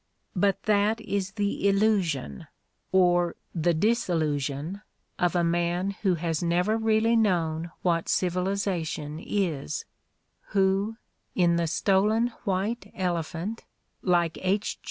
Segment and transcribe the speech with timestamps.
[0.35, 2.47] But that is the illusion,
[2.91, 4.81] or the disillusion,
[5.19, 9.85] of a man who has never really known what civilization is,
[10.57, 10.97] who,
[11.35, 13.63] in "The Stolen White Elephant,"
[14.01, 14.79] like H.